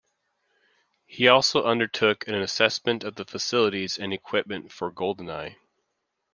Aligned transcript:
He 1.05 1.27
also 1.27 1.63
undertook 1.63 2.27
an 2.27 2.33
assessment 2.33 3.03
of 3.03 3.13
the 3.13 3.23
facilities 3.23 3.99
and 3.99 4.11
equipment 4.11 4.71
for 4.71 4.91
Goldeneye. 4.91 5.57